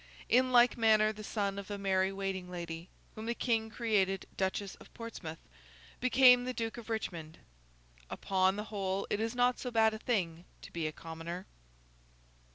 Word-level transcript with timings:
In 0.29 0.51
like 0.51 0.79
manner 0.79 1.13
the 1.13 1.23
son 1.23 1.59
of 1.59 1.69
a 1.69 1.77
merry 1.77 2.11
waiting 2.11 2.49
lady, 2.49 2.89
whom 3.13 3.27
the 3.27 3.35
King 3.35 3.69
created 3.69 4.25
Duchess 4.35 4.73
Of 4.77 4.91
Portsmouth, 4.95 5.37
became 5.99 6.43
the 6.43 6.53
Duke 6.55 6.77
of 6.79 6.89
Richmond. 6.89 7.37
Upon 8.09 8.55
the 8.55 8.63
whole 8.73 9.05
it 9.11 9.19
is 9.19 9.35
not 9.35 9.59
so 9.59 9.69
bad 9.69 9.93
a 9.93 9.99
thing 9.99 10.45
to 10.63 10.71
be 10.71 10.87
a 10.87 10.91
commoner. 10.91 11.45